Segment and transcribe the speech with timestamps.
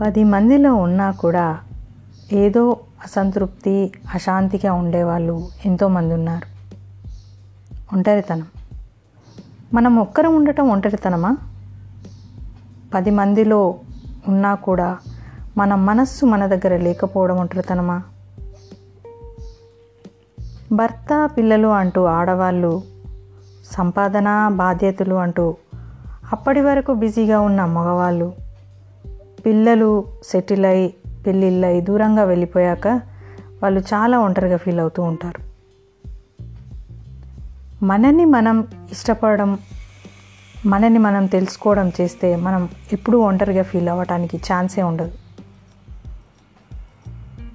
[0.00, 1.60] పది మందిలో ఉన్నా కూడా
[2.32, 2.70] ఏదో
[3.04, 6.46] అసంతృప్తి అశాంతిగా ఉండేవాళ్ళు ఎంతోమంది ఉన్నారు.
[7.92, 8.46] ఒంటరితనం.
[9.74, 11.36] మనం ఒక్కరం ఉండటం ఒంటరితనమా?
[12.94, 13.74] పది మందిలో
[14.28, 14.98] ఉన్నా కూడా
[15.58, 18.02] మన మనస్సు మన దగ్గర లేకపోవడం ఒంటరితనమా?
[20.72, 22.82] భర్త పిల్లలు అంటూ ఆడవాళ్ళు
[23.72, 25.54] సంపాదన బాధ్యతలు అంటూ
[26.32, 28.43] అప్పటి వరకు బిజీగా ఉన్న మగవాళ్ళు
[29.46, 30.94] పిల్లలు సెటిల్ అయి
[31.26, 32.88] పెళ్ళిళ్ళయి దూరంగా వెళ్ళిపోయాక
[33.62, 35.54] వాళ్ళు చాలా ఒంటరిగా ఫీల్ అవుతూ ఉంటారు.
[37.84, 39.58] మనని మనం ఇష్టపడడం
[40.66, 45.12] మనని మనం తెలుసుకోవడం చేస్తే మనం ఎప్పుడూ ఒంటరిగా ఫీల్ అవ్వటానికి ఛాన్సే ఉండదు.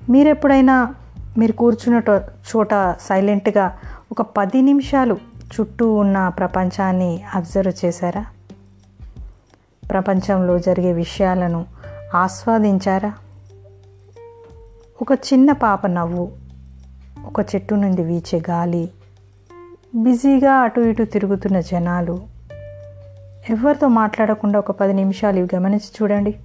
[0.09, 0.95] మీరు ఎప్పుడైనా
[1.37, 2.19] మీరు కూర్చున్న
[2.55, 3.77] చోట సైలెంట్గా
[4.11, 5.17] ఒక పది నిమిషాలు
[5.59, 8.25] చుట్టూ ఉన్న ప్రపంచాన్ని అబ్జర్వ్ చేశారా?
[9.89, 11.78] ప్రపంచంలో జరిగే విషయాలను
[12.15, 13.13] ఆస్వాదించారా?
[15.01, 16.31] ఒక చిన్న పాప నవ్వు
[17.25, 18.89] ఒక చెట్టు నుండి వీచే గాలి
[19.95, 22.19] బిజీగా అటు ఇటు తిరుగుతున్న జనాలు.
[23.49, 26.39] ఎవరితో మాట్లాడకుండా ఒక పది నిమిషాలు ఇవి గమనించి చూడండి.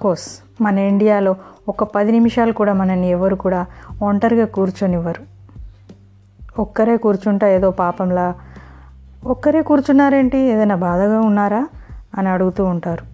[0.00, 1.36] కోర్స్ మన ఇండియాలో
[1.68, 3.66] ఒక పది నిమిషాలు కూడా మనని ఎవరు కూడా
[4.02, 5.22] ఒంటరిగా కూర్చొనివ్వరు.
[6.60, 8.34] ఒక్కరే కూర్చుంటా ఏదో పాపంలా
[9.24, 10.38] ఒక్కరే కూర్చున్నారేంటి?
[10.38, 11.68] ఏదైనా బాధగా ఉన్నారా?
[12.18, 13.06] అని అడుగుతూ ఉంటారు.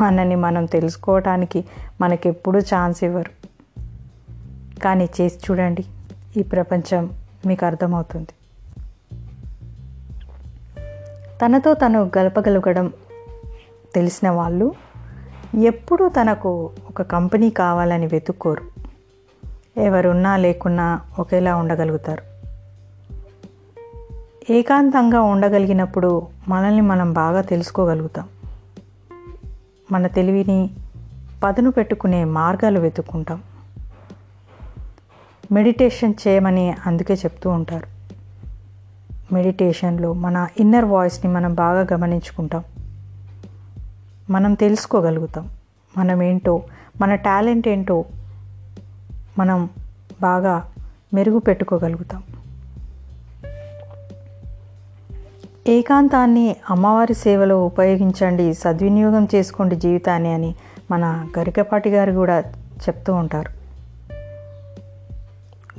[0.00, 1.64] మనని మనం తెలుసుకోవటానికి
[2.00, 3.46] మనకెప్పుడూ ఛాన్స్ ఇవ్వరు.
[4.80, 5.84] కానీ చేసి చూడండి
[6.36, 7.10] ఈ ప్రపంచం
[7.46, 8.28] మీకు అర్థమవుతుంది.
[11.44, 12.92] తనతో తను గలపగలగడం
[13.94, 14.74] తెలిసిన వాళ్ళు
[15.62, 18.64] ఎప్పుడూ తనకు ఒక కంపెనీ కావాలని వెతుక్కోరు.
[19.80, 22.35] ఎవరున్నా లేకున్నా ఒకేలా ఉండగలుగుతారు.
[24.50, 28.28] ఏకాంతంగా ఉండగలిగినప్పుడు మనల్ని మనం బాగా తెలుసుకోగలుగుతాం.
[29.92, 30.70] మన తెలివిని
[31.44, 33.42] పదును పెట్టుకునే మార్గాలు వెతుక్కుంటాం.
[35.52, 37.86] మెడిటేషన్ చేయమని అందుకే చెప్తూ ఉంటారు.
[39.34, 42.64] మెడిటేషన్లో మన ఇన్నర్ వాయిస్ని మనం బాగా గమనించుకుంటాం.
[44.30, 45.48] మనం తెలుసుకోగలుగుతాం.
[45.98, 46.62] మనం ఏంటో
[47.00, 48.04] మన టాలెంట్ ఏంటో
[49.38, 49.68] మనం
[50.22, 50.68] బాగా
[51.14, 52.22] మెరుగు పెట్టుకోగలుగుతాం.
[55.68, 60.54] ఏకాంతాన్ని అమ్మవారి సేవలో ఉపయోగించండి సద్వినియోగం చేసుకోండి జీవితాన్ని అని
[60.90, 62.40] మన గరికపాటి గారు కూడా
[62.88, 63.50] చెప్తూ ఉంటారు.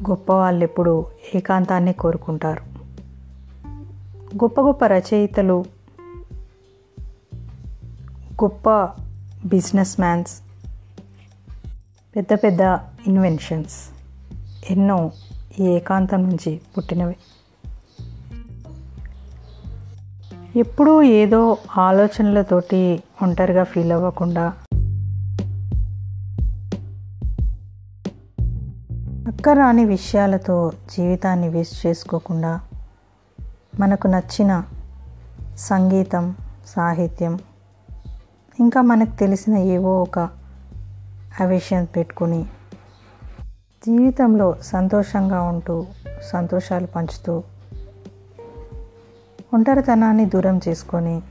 [0.09, 1.05] గొప్ప వాళ్ళు ఎప్పుడు
[1.35, 2.61] ఏకాంతాన్ని కోరుకుంటారు.
[4.35, 5.65] గొప్ప గొప్ప రచయితలు
[8.43, 8.69] గొప్ప
[9.45, 10.41] బిజినెస్ మ్యాన్స్
[12.15, 12.61] పెద్ద పెద్ద
[13.07, 13.89] ఇన్వెన్షన్స్
[14.71, 15.11] ఎన్నో
[15.59, 17.15] ఈ ఏకాంతం నుంచి పుట్టినవి.
[20.57, 24.45] ఎప్పుడూ ఏదో ఆలోచనలతోటి ఒంటరిగా ఫీల్ అవ్వకుండా.
[29.29, 32.59] అక్కరాని విషయాలతో జీవితాన్ని వేస్ట్ చేసుకోకుండా
[33.79, 34.63] మనకు నచ్చిన
[35.57, 36.35] సంగీతం
[36.68, 37.39] సాహిత్యం
[38.59, 40.19] ఇంకా మనకు తెలిసిన ఏవో ఒక
[41.39, 42.41] అవిషయం పెట్టుకొని
[43.85, 45.85] జీవితంలో సంతోషంగా ఉంటూ
[46.24, 47.44] సంతోషాలు పంచుతూ
[49.53, 51.21] ఒంటరితనాన్ని దూరం చేసుకొని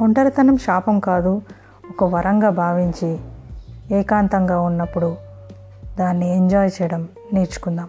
[0.00, 1.42] ఒంటరితనం శాపం కాదు
[1.90, 3.18] ఒక వరంగా భావించి
[3.90, 5.16] ఏకాంతంగా ఉన్నప్పుడు
[5.98, 7.88] దాన్ని ఎంజాయ్ చేయడం నేర్చుకుందాం.